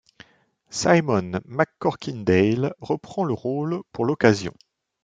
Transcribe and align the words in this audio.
Simon 0.71 1.39
MacCorkindale 1.45 2.73
reprend 2.79 3.23
le 3.23 3.35
rôle 3.35 3.83
pour 3.91 4.03
l'occasion. 4.03 4.55